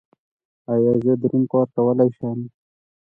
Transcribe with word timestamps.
ایا 0.73 0.93
زه 1.03 1.13
دروند 1.21 1.47
کار 1.51 1.67
کولی 1.75 2.09
شم؟ 2.17 2.39